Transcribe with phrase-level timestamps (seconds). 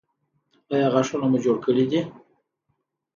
[0.71, 2.01] ایا غاښونه مو جوړ کړي دي؟